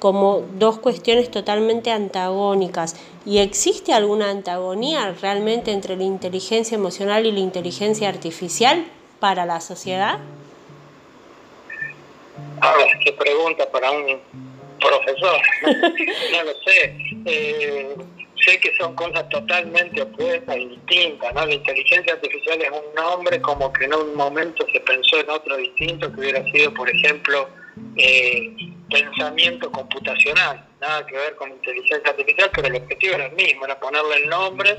como 0.00 0.40
dos 0.54 0.78
cuestiones 0.78 1.30
totalmente 1.30 1.92
antagónicas. 1.92 2.96
¿Y 3.24 3.38
existe 3.38 3.92
alguna 3.92 4.30
antagonía 4.30 5.14
realmente 5.20 5.70
entre 5.70 5.96
la 5.96 6.04
inteligencia 6.04 6.74
emocional 6.74 7.26
y 7.26 7.32
la 7.32 7.40
inteligencia 7.40 8.08
artificial 8.08 8.84
para 9.20 9.46
la 9.46 9.60
sociedad? 9.60 10.18
Ah, 12.62 12.74
qué 13.04 13.12
pregunta 13.12 13.70
para 13.70 13.90
un 13.90 14.18
profesor. 14.80 15.40
no 15.62 16.42
lo 16.44 16.52
sé. 16.64 16.96
Eh, 17.26 17.94
sé 18.44 18.58
que 18.58 18.74
son 18.76 18.94
cosas 18.94 19.28
totalmente 19.28 20.02
opuestas 20.02 20.56
y 20.56 20.66
distintas. 20.66 21.34
¿no? 21.34 21.46
La 21.46 21.54
inteligencia 21.54 22.14
artificial 22.14 22.60
es 22.62 22.70
un 22.70 22.94
nombre 22.94 23.40
como 23.40 23.72
que 23.72 23.84
en 23.84 23.94
un 23.94 24.14
momento 24.14 24.66
se 24.72 24.80
pensó 24.80 25.20
en 25.20 25.30
otro 25.30 25.56
distinto 25.56 26.12
que 26.12 26.20
hubiera 26.20 26.42
sido, 26.50 26.72
por 26.74 26.88
ejemplo, 26.88 27.48
eh, 27.96 28.54
pensamiento 28.90 29.70
computacional, 29.70 30.66
nada 30.80 31.06
que 31.06 31.16
ver 31.16 31.36
con 31.36 31.50
inteligencia 31.50 32.10
artificial, 32.10 32.50
pero 32.54 32.68
el 32.68 32.76
objetivo 32.76 33.14
era 33.14 33.26
el 33.26 33.32
mismo, 33.32 33.64
era 33.64 33.78
ponerle 33.78 34.16
el 34.16 34.28
nombre 34.28 34.78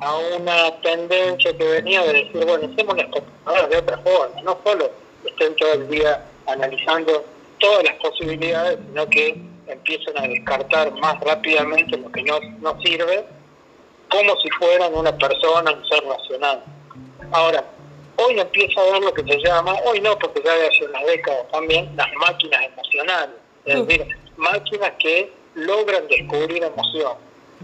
a 0.00 0.16
una 0.36 0.80
tendencia 0.80 1.56
que 1.56 1.64
venía 1.64 2.02
de 2.02 2.12
decir, 2.12 2.44
bueno, 2.44 2.68
hacemos 2.72 2.96
las 2.96 3.06
computadoras 3.06 3.70
de 3.70 3.76
otra 3.76 3.98
forma, 3.98 4.42
no 4.42 4.58
solo 4.64 4.90
estén 5.24 5.54
todo 5.56 5.72
el 5.74 5.88
día 5.88 6.24
analizando 6.46 7.24
todas 7.58 7.84
las 7.84 7.94
posibilidades, 7.94 8.78
sino 8.86 9.06
que 9.08 9.40
empiezan 9.66 10.18
a 10.18 10.28
descartar 10.28 10.92
más 10.94 11.20
rápidamente 11.20 11.96
lo 11.96 12.10
que 12.10 12.22
no, 12.22 12.38
no 12.60 12.80
sirve, 12.80 13.24
como 14.08 14.36
si 14.40 14.48
fueran 14.50 14.94
una 14.94 15.16
persona, 15.16 15.72
un 15.72 15.86
ser 15.86 16.02
racional. 16.04 16.62
Ahora, 17.32 17.64
hoy 18.18 18.38
empieza 18.38 18.80
a 18.80 18.84
ver 18.84 19.02
lo 19.02 19.14
que 19.14 19.22
se 19.22 19.38
llama, 19.38 19.74
hoy 19.84 20.00
no, 20.00 20.18
porque 20.18 20.42
ya 20.44 20.54
de 20.54 20.66
hace 20.66 20.84
unas 20.84 21.06
décadas 21.06 21.46
también, 21.50 21.90
las 21.96 22.08
máquinas 22.14 22.60
emocionales. 22.64 23.36
Es 23.64 23.76
mm. 23.76 23.86
decir, 23.86 24.18
máquinas 24.36 24.92
que 24.98 25.32
logran 25.54 26.06
descubrir 26.08 26.62
emoción. 26.62 27.12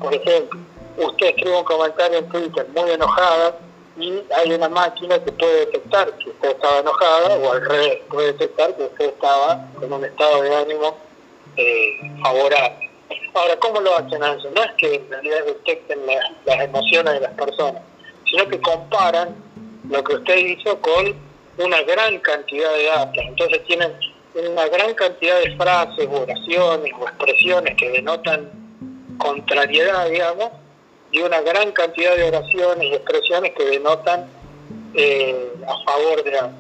Por 0.01 0.15
ejemplo, 0.15 0.61
usted 0.97 1.27
escribe 1.29 1.59
un 1.59 1.65
comentario 1.65 2.19
en 2.19 2.29
Twitter 2.29 2.67
muy 2.75 2.91
enojada 2.91 3.59
y 3.97 4.23
hay 4.35 4.53
una 4.53 4.69
máquina 4.69 5.23
que 5.23 5.33
puede 5.33 5.67
detectar 5.67 6.13
que 6.19 6.31
usted 6.31 6.51
estaba 6.51 6.79
enojada 6.79 7.37
o 7.37 7.53
al 7.53 7.65
revés, 7.65 7.99
puede 8.11 8.33
detectar 8.33 8.77
que 8.77 8.85
usted 8.85 9.07
estaba 9.07 9.67
con 9.79 9.93
un 9.93 10.05
estado 10.05 10.43
de 10.43 10.57
ánimo 10.57 10.97
eh, 11.57 12.13
favorable. 12.23 12.91
Ahora, 13.35 13.57
¿cómo 13.59 13.81
lo 13.81 13.97
hacen 13.97 14.23
eso? 14.23 14.51
No 14.51 14.63
es 14.63 14.73
que 14.79 14.95
en 14.95 15.11
realidad 15.11 15.45
detecten 15.47 16.01
las 16.45 16.61
emociones 16.61 17.15
de 17.15 17.21
las 17.21 17.33
personas, 17.35 17.83
sino 18.25 18.49
que 18.49 18.61
comparan 18.61 19.44
lo 19.89 20.03
que 20.03 20.15
usted 20.15 20.37
hizo 20.37 20.81
con 20.81 21.15
una 21.59 21.83
gran 21.83 22.19
cantidad 22.21 22.73
de 22.75 22.85
datos. 22.87 23.25
Entonces 23.29 23.65
tienen 23.65 23.93
una 24.35 24.67
gran 24.69 24.95
cantidad 24.95 25.41
de 25.41 25.57
frases, 25.57 26.09
oraciones 26.11 26.93
o 26.99 27.09
expresiones 27.09 27.77
que 27.77 27.91
denotan 27.91 28.51
contrariedad, 29.19 30.09
digamos, 30.09 30.51
y 31.13 31.21
una 31.21 31.41
gran 31.43 31.71
cantidad 31.73 32.17
de 32.17 32.25
oraciones 32.25 32.85
y 32.85 32.95
expresiones 32.95 33.53
que 33.53 33.65
denotan 33.65 34.27
eh, 34.95 35.53
a 35.67 35.85
favor 35.85 36.25
de 36.25 36.39
algo. 36.39 36.55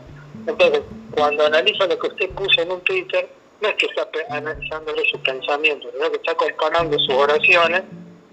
Entonces, 0.47 0.83
cuando 1.13 1.47
analiza 1.47 1.87
lo 1.87 1.99
que 1.99 2.07
usted 2.09 2.31
puso 2.31 2.63
en 2.63 2.71
un 2.71 2.81
Twitter, 2.83 3.29
no 3.61 3.69
es 3.69 3.75
que 3.77 3.87
está 3.87 4.07
analizándole 4.31 5.03
sus 5.11 5.21
pensamientos, 5.21 5.91
sino 5.93 6.11
que 6.11 6.17
está 6.17 6.35
comparando 6.35 6.99
sus 6.99 7.15
oraciones 7.15 7.83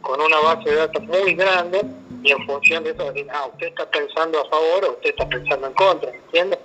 con 0.02 0.20
una 0.20 0.40
base 0.40 0.70
de 0.70 0.76
datos 0.76 1.04
muy 1.04 1.34
grande 1.34 1.82
y 2.24 2.32
en 2.32 2.46
función 2.46 2.84
de 2.84 2.92
eso, 2.92 3.12
ah, 3.32 3.48
usted 3.52 3.68
está 3.68 3.90
pensando 3.90 4.40
a 4.40 4.50
favor 4.50 4.86
o 4.86 4.92
usted 4.92 5.10
está 5.10 5.28
pensando 5.28 5.68
en 5.68 5.74
contra, 5.74 6.12
¿entiende? 6.12 6.60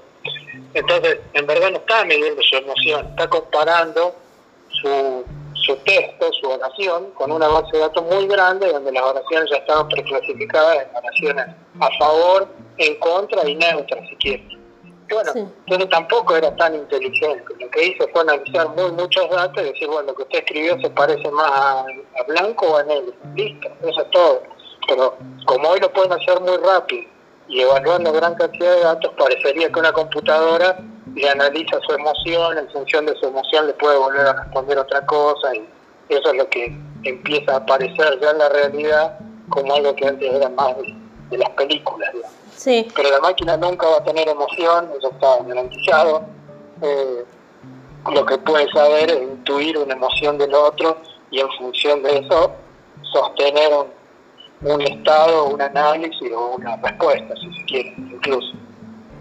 Entonces, 0.74 1.20
en 1.32 1.46
verdad 1.46 1.70
no 1.70 1.78
está 1.78 2.04
midiendo 2.04 2.42
su 2.42 2.56
emoción, 2.56 3.06
está 3.06 3.28
comparando 3.28 4.14
su, 4.70 5.24
su 5.54 5.76
texto, 5.76 6.30
su 6.34 6.50
oración, 6.50 7.10
con 7.12 7.32
una 7.32 7.48
base 7.48 7.70
de 7.72 7.78
datos 7.78 8.04
muy 8.04 8.26
grande 8.26 8.72
donde 8.72 8.92
las 8.92 9.02
oraciones 9.02 9.50
ya 9.50 9.58
estaban 9.58 9.88
preclasificadas 9.88 10.86
en 10.86 10.96
oraciones 10.96 11.46
a 11.80 11.98
favor, 11.98 12.48
en 12.76 12.98
contra 12.98 13.48
y 13.48 13.54
neutras, 13.54 14.06
si 14.08 14.16
quiere. 14.16 14.48
Bueno, 15.08 15.30
entonces 15.36 15.88
tampoco 15.88 16.36
era 16.36 16.54
tan 16.56 16.74
inteligente. 16.74 17.44
Lo 17.60 17.70
que 17.70 17.86
hizo 17.86 18.08
fue 18.08 18.22
analizar 18.22 18.68
muy 18.70 18.90
muchos 18.90 19.30
datos 19.30 19.62
y 19.62 19.66
decir, 19.66 19.86
bueno, 19.86 20.08
lo 20.08 20.14
que 20.16 20.22
usted 20.22 20.38
escribió 20.40 20.78
se 20.80 20.90
parece 20.90 21.30
más 21.30 21.48
a, 21.48 21.80
a 21.80 22.22
blanco 22.26 22.66
o 22.66 22.76
a 22.76 22.82
negro. 22.82 23.12
Listo, 23.36 23.68
eso 23.82 24.02
es 24.02 24.10
todo 24.10 24.55
pero 24.88 25.16
como 25.44 25.68
hoy 25.68 25.80
lo 25.80 25.92
pueden 25.92 26.12
hacer 26.12 26.40
muy 26.40 26.56
rápido 26.58 27.08
y 27.48 27.60
evaluando 27.60 28.12
gran 28.12 28.34
cantidad 28.34 28.74
de 28.74 28.80
datos, 28.80 29.12
parecería 29.16 29.70
que 29.70 29.78
una 29.78 29.92
computadora 29.92 30.78
le 31.14 31.28
analiza 31.28 31.78
su 31.86 31.92
emoción, 31.92 32.58
en 32.58 32.68
función 32.70 33.06
de 33.06 33.16
su 33.16 33.26
emoción 33.26 33.66
le 33.66 33.72
puede 33.74 33.96
volver 33.98 34.26
a 34.26 34.32
responder 34.32 34.78
otra 34.78 35.04
cosa 35.06 35.54
y 35.54 35.66
eso 36.08 36.30
es 36.30 36.36
lo 36.36 36.48
que 36.48 36.76
empieza 37.04 37.54
a 37.54 37.56
aparecer 37.56 38.18
ya 38.20 38.30
en 38.30 38.38
la 38.38 38.48
realidad 38.48 39.18
como 39.48 39.74
algo 39.74 39.94
que 39.94 40.06
antes 40.06 40.32
era 40.32 40.48
más 40.50 40.76
de, 41.30 41.38
las 41.38 41.50
películas. 41.50 42.10
Sí. 42.54 42.88
Pero 42.94 43.10
la 43.10 43.20
máquina 43.20 43.56
nunca 43.56 43.86
va 43.86 43.98
a 43.98 44.04
tener 44.04 44.28
emoción, 44.28 44.90
eso 44.98 45.10
está 45.10 45.42
garantizado. 45.44 46.24
Eh, 46.82 47.24
lo 48.12 48.26
que 48.26 48.38
puede 48.38 48.68
saber 48.70 49.10
es 49.10 49.22
intuir 49.22 49.78
una 49.78 49.94
emoción 49.94 50.38
del 50.38 50.54
otro 50.54 50.96
y 51.30 51.40
en 51.40 51.48
función 51.58 52.02
de 52.02 52.18
eso 52.18 52.52
sostener 53.12 53.72
un, 53.72 53.86
un 54.62 54.80
estado, 54.80 55.48
un 55.48 55.60
análisis 55.60 56.32
o 56.32 56.56
una 56.56 56.76
respuesta, 56.76 57.34
si 57.36 57.58
se 57.58 57.64
quiere, 57.64 57.94
incluso. 57.96 58.52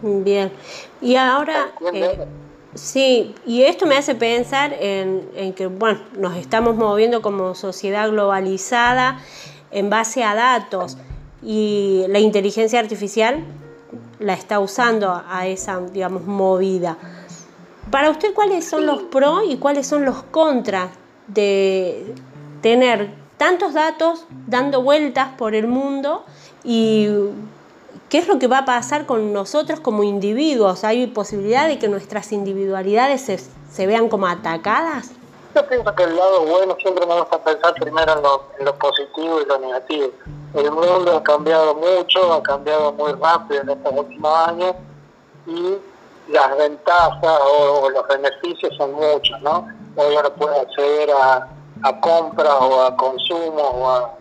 Bien, 0.02 0.52
y 1.02 1.16
ahora, 1.16 1.72
eh, 1.94 2.28
sí, 2.74 3.34
y 3.46 3.64
esto 3.64 3.86
me 3.86 3.98
hace 3.98 4.16
pensar 4.16 4.74
en, 4.80 5.30
en, 5.36 5.54
que, 5.54 5.68
bueno, 5.68 6.00
nos 6.18 6.36
estamos 6.38 6.76
moviendo 6.76 7.22
como 7.22 7.56
sociedad 7.56 8.10
globalizada 8.10 9.20
en 9.72 9.90
base 9.90 10.24
a 10.24 10.36
datos 10.36 10.98
y 11.42 12.06
la 12.08 12.20
inteligencia 12.20 12.80
artificial 12.80 13.44
la 14.20 14.34
está 14.34 14.60
usando 14.60 15.24
a 15.28 15.48
esa, 15.48 15.80
digamos, 15.80 16.26
movida. 16.26 16.98
Para 17.92 18.10
usted, 18.10 18.34
¿cuáles 18.34 18.68
son 18.68 18.86
los 18.86 19.04
pros 19.04 19.44
y 19.48 19.58
cuáles 19.58 19.88
son 19.88 20.06
los 20.06 20.24
contras 20.24 20.90
de 21.28 22.14
tener 22.62 23.25
tantos 23.38 23.74
datos 23.74 24.26
dando 24.48 24.82
vueltas 24.82 25.30
por 25.38 25.56
el 25.56 25.68
mundo 25.68 26.24
y 26.64 27.10
qué 28.10 28.20
es 28.20 28.28
lo 28.28 28.40
que 28.40 28.48
va 28.48 28.60
a 28.60 28.66
pasar 28.66 29.06
con 29.06 29.34
nosotros 29.34 29.80
como 29.80 30.04
individuos. 30.04 30.84
¿Hay 30.84 31.08
posibilidad 31.08 31.68
de 31.68 31.80
que 31.80 31.88
nuestras 31.88 32.32
individualidades 32.32 33.50
se, 33.68 33.88
vean 33.88 34.10
como 34.10 34.28
atacadas? 34.28 35.12
Yo 35.54 35.66
pienso 35.68 35.96
que 35.96 36.04
el 36.04 36.16
lado 36.16 36.46
bueno 36.46 36.76
siempre 36.82 37.06
me 37.06 37.18
gusta 37.18 37.42
pensar 37.42 37.74
primero 37.76 38.14
en 38.14 38.22
lo, 38.22 38.44
en 38.60 38.66
lo 38.66 38.76
positivo 38.76 39.42
y 39.42 39.46
lo 39.46 39.58
negativo. 39.60 40.10
El 40.54 40.72
mundo 40.72 41.18
ha 41.18 41.24
cambiado 41.24 41.76
mucho, 41.76 42.34
ha 42.34 42.44
cambiado 42.44 42.92
muy 42.94 43.14
rápido 43.14 43.62
en 43.62 43.70
estos 43.70 43.94
últimos 43.94 44.48
años 44.48 44.76
y 45.48 45.78
las 46.28 46.58
ventajas 46.58 47.40
o, 47.44 47.90
los 47.90 48.08
beneficios 48.08 48.76
son 48.78 48.94
muchos, 48.94 49.40
¿no? 49.42 49.68
Hoy 49.96 50.16
ahora 50.16 50.30
puede 50.30 50.60
acceder 50.60 51.12
a 51.12 51.48
a 51.84 52.00
compras 52.00 52.56
o 52.62 52.82
a 52.84 52.96
consumo 52.96 53.62
o 53.62 53.90
a, 53.90 54.12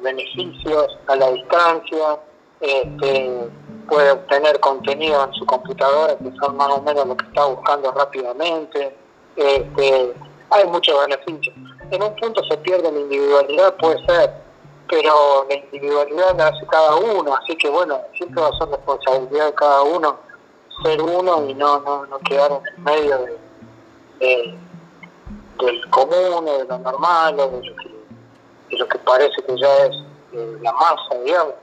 beneficios 0.00 0.98
a 1.06 1.16
la 1.16 1.30
distancia, 1.30 2.18
este, 2.60 3.48
puede 3.88 4.10
obtener 4.10 4.58
contenido 4.60 5.24
en 5.24 5.32
su 5.34 5.46
computadora 5.46 6.16
que 6.18 6.30
son 6.40 6.56
más 6.56 6.68
o 6.68 6.82
menos 6.82 7.06
lo 7.06 7.16
que 7.16 7.26
está 7.26 7.46
buscando 7.46 7.90
rápidamente. 7.92 8.96
Este, 9.36 10.14
hay 10.50 10.66
muchos 10.66 10.98
beneficios. 11.06 11.54
En 11.90 12.02
un 12.02 12.14
punto 12.16 12.42
se 12.44 12.56
pierde 12.58 12.90
la 12.90 12.98
individualidad, 12.98 13.74
puede 13.76 14.04
ser, 14.06 14.34
pero 14.88 15.46
la 15.48 15.54
individualidad 15.54 16.36
la 16.36 16.48
hace 16.48 16.66
cada 16.66 16.96
uno, 16.96 17.34
así 17.34 17.56
que 17.56 17.70
bueno, 17.70 18.00
siempre 18.16 18.42
va 18.42 18.48
a 18.48 18.58
ser 18.58 18.68
responsabilidad 18.68 19.46
de 19.46 19.54
cada 19.54 19.82
uno 19.82 20.28
ser 20.82 21.00
uno 21.00 21.44
y 21.48 21.54
no, 21.54 21.80
no, 21.80 22.06
no 22.06 22.18
quedar 22.20 22.52
en 22.52 22.66
el 22.66 22.78
medio 22.82 23.18
de 24.20 24.58
del 25.66 25.90
común 25.90 26.48
o 26.48 26.58
de 26.58 26.64
lo 26.64 26.78
normal 26.78 27.40
o 27.40 27.48
de 27.48 27.66
lo 27.66 27.76
que, 27.76 27.88
de 28.70 28.78
lo 28.78 28.88
que 28.88 28.98
parece 28.98 29.42
que 29.46 29.56
ya 29.56 29.86
es 29.86 29.96
eh, 30.32 30.58
la 30.62 30.72
masa, 30.72 31.14
digamos. 31.24 31.54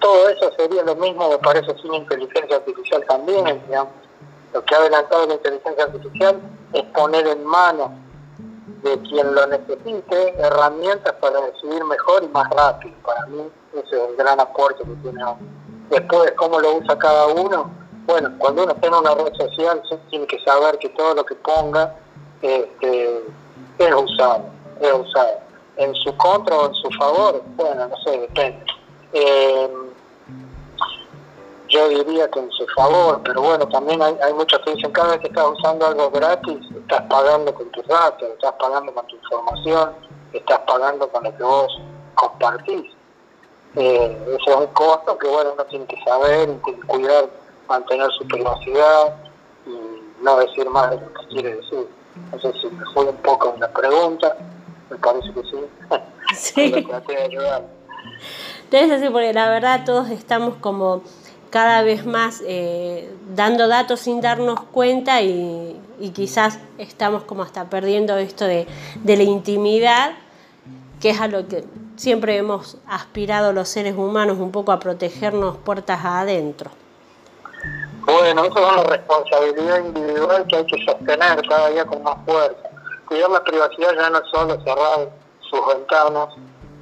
Todo 0.00 0.28
eso 0.28 0.50
sería 0.56 0.82
lo 0.82 0.96
mismo, 0.96 1.28
me 1.28 1.38
parece, 1.38 1.74
sin 1.80 1.94
inteligencia 1.94 2.56
artificial 2.56 3.04
también, 3.08 3.44
digamos. 3.66 3.92
Lo 4.52 4.64
que 4.64 4.74
ha 4.74 4.78
adelantado 4.78 5.26
la 5.26 5.34
inteligencia 5.34 5.84
artificial 5.84 6.40
es 6.72 6.82
poner 6.94 7.26
en 7.26 7.44
manos 7.44 7.90
de 8.82 8.98
quien 9.02 9.34
lo 9.34 9.46
necesite 9.46 10.34
herramientas 10.38 11.14
para 11.20 11.40
decidir 11.40 11.84
mejor 11.84 12.24
y 12.24 12.28
más 12.28 12.50
rápido. 12.50 12.94
Para 13.04 13.26
mí 13.26 13.48
ese 13.72 13.96
es 13.96 14.10
el 14.10 14.16
gran 14.16 14.40
aporte 14.40 14.82
que 14.84 14.94
tiene 15.02 15.22
Después, 15.88 16.32
cómo 16.36 16.58
lo 16.58 16.76
usa 16.76 16.98
cada 16.98 17.26
uno, 17.26 17.70
bueno, 18.06 18.32
cuando 18.38 18.64
uno 18.64 18.74
en 18.80 18.94
una 18.94 19.14
red 19.14 19.32
social 19.34 19.82
tiene 20.10 20.26
que 20.26 20.38
saber 20.40 20.78
que 20.78 20.88
todo 20.90 21.14
lo 21.14 21.24
que 21.24 21.34
ponga 21.36 21.94
este, 22.42 23.22
es 23.78 23.94
usado, 23.94 24.44
es 24.80 24.92
usado. 24.92 25.40
En 25.76 25.94
su 25.94 26.14
contra 26.16 26.56
o 26.56 26.66
en 26.66 26.74
su 26.74 26.90
favor, 26.98 27.42
bueno, 27.56 27.88
no 27.88 27.96
sé, 27.98 28.18
depende. 28.18 28.64
Eh, 29.12 29.70
yo 31.68 31.88
diría 31.88 32.30
que 32.30 32.38
en 32.38 32.50
su 32.52 32.66
favor, 32.76 33.20
pero 33.24 33.40
bueno, 33.40 33.66
también 33.68 34.02
hay, 34.02 34.14
hay 34.22 34.34
muchos 34.34 34.60
que 34.60 34.74
dicen, 34.74 34.92
cada 34.92 35.12
vez 35.12 35.20
que 35.20 35.28
estás 35.28 35.46
usando 35.46 35.86
algo 35.86 36.10
gratis, 36.10 36.58
estás 36.76 37.00
pagando 37.08 37.54
con 37.54 37.70
tus 37.70 37.86
datos, 37.86 38.28
estás 38.28 38.52
pagando 38.60 38.92
con 38.92 39.06
tu 39.06 39.16
información, 39.16 39.94
estás 40.34 40.60
pagando 40.66 41.08
con 41.08 41.24
lo 41.24 41.34
que 41.34 41.42
vos 41.42 41.80
compartís. 42.14 42.92
Eh, 43.74 44.36
es 44.38 44.54
un 44.54 44.66
costo 44.68 45.16
que 45.16 45.26
bueno, 45.28 45.54
uno 45.54 45.64
tiene 45.64 45.86
que 45.86 45.96
saber, 46.04 46.60
tiene 46.62 46.80
que 46.80 46.86
cuidar, 46.86 47.30
mantener 47.68 48.10
su 48.12 48.26
privacidad 48.28 49.16
y 49.64 50.22
no 50.22 50.36
decir 50.36 50.68
más 50.68 50.90
de 50.90 51.00
lo 51.00 51.12
que 51.14 51.26
quiere 51.28 51.54
decir. 51.56 51.88
No 52.32 52.38
sé 52.40 52.52
si 52.60 52.66
me 52.68 52.84
fue 52.92 53.04
un 53.06 53.16
poco 53.16 53.52
en 53.54 53.60
la 53.60 53.72
pregunta, 53.72 54.36
me 54.90 54.96
parece 54.96 55.32
que 55.32 55.42
sí. 55.42 55.56
Sí. 56.34 56.72
Ser 58.70 59.12
porque 59.12 59.32
la 59.34 59.50
verdad 59.50 59.84
todos 59.84 60.08
estamos 60.08 60.54
como 60.56 61.02
cada 61.50 61.82
vez 61.82 62.06
más 62.06 62.42
eh, 62.46 63.14
dando 63.34 63.68
datos 63.68 64.00
sin 64.00 64.22
darnos 64.22 64.60
cuenta 64.60 65.20
y, 65.20 65.78
quizás 66.14 66.58
estamos 66.78 67.22
como 67.24 67.42
hasta 67.42 67.68
perdiendo 67.68 68.16
esto 68.16 68.46
de, 68.46 68.66
de, 69.04 69.16
la 69.16 69.22
intimidad, 69.22 70.12
que 71.00 71.10
es 71.10 71.20
a 71.20 71.28
lo 71.28 71.46
que 71.46 71.64
siempre 71.96 72.36
hemos 72.36 72.78
aspirado 72.88 73.52
los 73.52 73.68
seres 73.68 73.94
humanos 73.94 74.38
un 74.38 74.50
poco 74.50 74.72
a 74.72 74.80
protegernos 74.80 75.58
puertas 75.58 76.00
adentro. 76.02 76.70
Bueno, 78.04 78.44
eso 78.44 78.58
es 78.58 78.72
una 78.72 78.82
responsabilidad 78.84 79.78
individual 79.84 80.46
que 80.48 80.56
hay 80.56 80.66
que 80.66 80.84
sostener 80.84 81.48
cada 81.48 81.68
día 81.68 81.84
con 81.84 82.02
más 82.02 82.16
fuerza. 82.24 82.70
Cuidar 83.06 83.30
la 83.30 83.44
privacidad 83.44 83.94
ya 83.94 84.10
no 84.10 84.18
es 84.18 84.24
solo 84.32 84.60
cerrar 84.64 85.08
sus 85.50 85.60
ventanas 85.68 86.28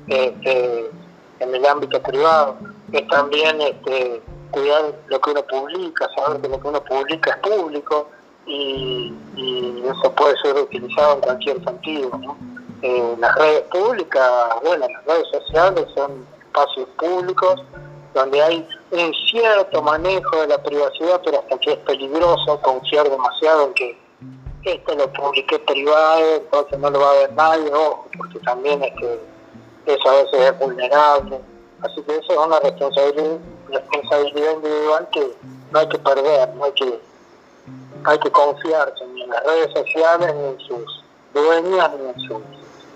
este, 0.09 0.91
en 1.41 1.55
el 1.55 1.67
ámbito 1.67 2.01
privado, 2.03 2.57
es 2.93 3.07
también 3.09 3.61
este, 3.61 4.23
cuidar 4.51 4.95
lo 5.09 5.21
que 5.21 5.31
uno 5.31 5.43
publica, 5.47 6.09
saber 6.17 6.41
que 6.41 6.49
lo 6.49 6.61
que 6.61 6.69
uno 6.69 6.85
publica 6.85 7.31
es 7.31 7.51
público 7.51 8.09
y, 8.47 9.15
eso 9.83 10.15
puede 10.15 10.37
ser 10.43 10.55
utilizado 10.57 11.15
en 11.15 11.21
cualquier 11.21 11.65
sentido. 11.65 12.11
¿no? 12.19 12.37
Eh, 12.83 13.17
las 13.19 13.35
redes 13.37 13.63
públicas, 13.63 14.31
bueno, 14.63 14.87
las 14.89 15.05
redes 15.05 15.27
sociales 15.33 15.87
son 15.95 16.27
espacios 16.47 16.89
públicos 16.99 17.63
donde 18.15 18.43
hay 18.43 18.69
un 18.93 19.15
cierto 19.31 19.83
manejo 19.83 20.41
de 20.41 20.49
la 20.49 20.63
privacidad, 20.63 21.21
pero 21.25 21.39
hasta 21.39 21.59
que 21.59 21.73
es 21.73 21.79
peligroso 21.79 22.61
confiar 22.61 23.09
demasiado 23.09 23.67
en 23.67 23.75
que 23.75 23.99
esto 24.65 24.95
lo 24.95 25.11
publiqué 25.13 25.59
privado, 25.61 26.37
entonces 26.37 26.79
no 26.79 26.91
lo 26.91 27.01
va 27.01 27.11
a 27.11 27.15
ver 27.15 27.33
nadie, 27.33 27.73
ojo, 27.73 28.07
porque 28.17 28.39
también 28.41 28.83
es 28.83 28.93
que 28.99 29.21
eso 29.87 30.09
a 30.09 30.23
veces 30.23 30.41
es 30.41 30.59
vulnerable. 30.59 31.41
Así 31.83 32.03
que 32.03 32.17
eso 32.17 32.33
es 32.33 32.39
una 32.39 32.61
responsabilidad, 32.61 33.39
responsabilidad 33.69 34.53
individual 34.55 35.09
que 35.13 35.35
no 35.71 35.79
hay 35.79 35.89
que 35.89 35.99
perder, 35.99 36.55
no 36.55 36.65
hay 36.65 36.73
que, 36.73 37.01
hay 38.05 38.19
que 38.19 38.31
confiarse 38.31 39.07
ni 39.07 39.23
en 39.23 39.31
las 39.31 39.45
redes 39.45 39.73
sociales, 39.73 40.35
ni 40.35 40.45
en 40.45 40.59
sus 40.61 41.05
dueñas, 41.33 41.91
ni 41.99 42.09
en, 42.09 42.21
sus, 42.21 42.43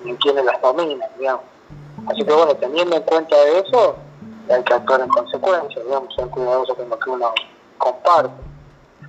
en 0.04 0.16
quienes 0.16 0.44
las 0.44 0.60
dominan, 0.60 1.08
digamos. 1.18 1.44
Así 2.08 2.24
que 2.24 2.32
bueno, 2.32 2.54
teniendo 2.56 2.96
en 2.96 3.02
cuenta 3.02 3.36
eso, 3.48 3.96
hay 4.50 4.62
que 4.62 4.74
actuar 4.74 5.00
en 5.00 5.08
consecuencia, 5.08 5.82
digamos, 5.82 6.14
ser 6.14 6.28
cuidadoso 6.28 6.74
con 6.74 6.88
lo 6.88 6.98
que 6.98 7.10
uno 7.10 7.32
comparte. 7.78 8.34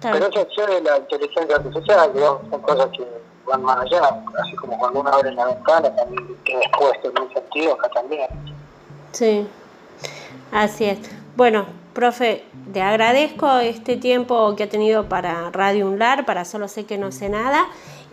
Pero 0.02 0.28
esa 0.28 0.42
acción 0.42 0.70
de 0.70 0.82
la 0.82 0.98
inteligencia 0.98 1.56
artificial, 1.56 2.14
digamos, 2.14 2.42
son 2.50 2.62
cosas 2.62 2.90
que 2.92 3.08
van 3.46 3.64
más 3.64 3.78
allá, 3.80 4.22
así 4.44 4.56
como 4.56 4.78
cuando 4.78 5.00
uno 5.00 5.10
abre 5.12 5.32
la 5.32 5.46
ventana 5.46 5.96
también 5.96 6.36
queda 6.44 6.60
expuesto 6.60 7.10
en 7.10 7.22
un 7.22 7.34
sentido, 7.34 7.74
acá 7.74 7.90
también. 7.90 8.28
Sí, 9.12 9.48
así 10.52 10.86
es. 10.86 11.00
Bueno, 11.36 11.66
profe, 11.94 12.46
te 12.74 12.82
agradezco 12.82 13.58
este 13.58 13.98
tiempo 13.98 14.56
que 14.56 14.64
ha 14.64 14.70
tenido 14.70 15.08
para 15.08 15.50
Radio 15.52 15.88
Unlar, 15.88 16.26
para 16.26 16.46
Solo 16.46 16.68
sé 16.68 16.86
que 16.86 16.98
no 16.98 17.12
sé 17.12 17.30
nada. 17.30 17.66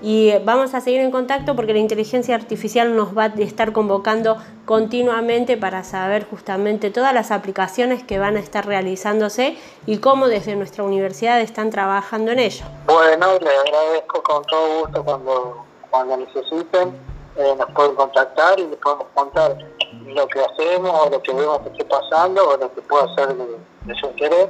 Y 0.02 0.36
vamos 0.38 0.74
a 0.74 0.80
seguir 0.80 1.00
en 1.00 1.12
contacto 1.12 1.54
porque 1.54 1.72
la 1.72 1.78
inteligencia 1.78 2.34
artificial 2.34 2.96
nos 2.96 3.16
va 3.16 3.24
a 3.24 3.26
estar 3.38 3.72
convocando 3.72 4.36
continuamente 4.66 5.56
para 5.56 5.84
saber 5.84 6.26
justamente 6.28 6.90
todas 6.90 7.14
las 7.14 7.30
aplicaciones 7.30 8.02
que 8.02 8.18
van 8.18 8.36
a 8.36 8.40
estar 8.40 8.66
realizándose 8.66 9.56
y 9.86 9.98
cómo 9.98 10.26
desde 10.26 10.56
nuestra 10.56 10.82
universidad 10.82 11.40
están 11.40 11.70
trabajando 11.70 12.32
en 12.32 12.40
ello. 12.40 12.64
Bueno, 12.86 13.38
le 13.38 13.50
agradezco 13.50 14.22
con 14.24 14.42
todo 14.44 14.80
gusto 14.80 15.04
cuando, 15.04 15.64
cuando 15.88 16.16
necesiten, 16.16 16.98
eh, 17.36 17.54
nos 17.56 17.70
pueden 17.70 17.94
contactar 17.94 18.58
y 18.58 18.66
les 18.66 18.78
podemos 18.80 19.06
contar 19.14 19.56
lo 20.04 20.26
que 20.26 20.40
hacemos 20.40 21.00
o 21.00 21.10
lo 21.10 21.22
que 21.22 21.32
vemos 21.32 21.60
que 21.60 21.68
esté 21.68 21.84
pasando 21.84 22.48
o 22.48 22.56
lo 22.56 22.74
que 22.74 22.82
pueda 22.82 23.14
ser 23.14 23.36
de, 23.36 23.94
su 23.94 24.06
interés. 24.06 24.48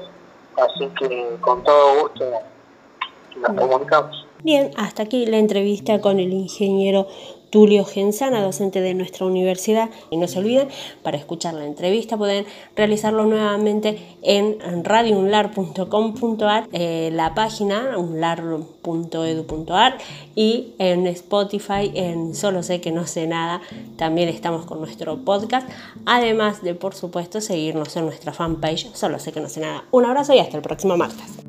Así 0.56 0.88
que 0.98 1.36
con 1.42 1.62
todo 1.62 2.02
gusto 2.02 2.24
nos 3.36 3.54
comunicamos. 3.54 4.26
Bien, 4.44 4.72
hasta 4.76 5.04
aquí 5.04 5.26
la 5.26 5.38
entrevista 5.38 6.00
con 6.00 6.18
el 6.18 6.32
ingeniero 6.32 7.06
Tulio 7.52 7.84
Gensana, 7.84 8.42
docente 8.42 8.80
de 8.80 8.94
nuestra 8.94 9.26
universidad. 9.26 9.90
Y 10.10 10.16
no 10.16 10.26
se 10.26 10.38
olviden, 10.38 10.68
para 11.02 11.18
escuchar 11.18 11.52
la 11.52 11.66
entrevista 11.66 12.16
pueden 12.16 12.46
realizarlo 12.74 13.26
nuevamente 13.26 13.98
en 14.22 14.56
radiounlar.com.ar, 14.82 16.68
eh, 16.72 17.10
la 17.12 17.34
página 17.34 17.98
unlar.edu.ar 17.98 19.98
y 20.34 20.72
en 20.78 21.06
Spotify, 21.06 21.92
en 21.94 22.34
Solo 22.34 22.62
sé 22.62 22.80
que 22.80 22.90
no 22.90 23.06
sé 23.06 23.26
nada, 23.26 23.60
también 23.96 24.30
estamos 24.30 24.64
con 24.64 24.80
nuestro 24.80 25.18
podcast. 25.18 25.68
Además 26.06 26.62
de, 26.62 26.74
por 26.74 26.94
supuesto, 26.94 27.42
seguirnos 27.42 27.94
en 27.96 28.06
nuestra 28.06 28.32
fanpage 28.32 28.94
Solo 28.94 29.18
sé 29.18 29.30
que 29.30 29.40
no 29.40 29.50
sé 29.50 29.60
nada. 29.60 29.84
Un 29.90 30.06
abrazo 30.06 30.32
y 30.32 30.38
hasta 30.38 30.56
el 30.56 30.62
próximo 30.62 30.96
martes. 30.96 31.42